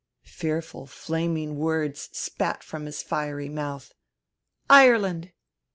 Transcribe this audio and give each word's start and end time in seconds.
Fearful, 0.23 0.87
flaming 0.87 1.57
words 1.57 2.09
spat 2.11 2.63
from 2.63 2.87
his 2.87 3.03
fiery 3.03 3.49
mouth. 3.49 3.93
"Ireland. 4.67 5.31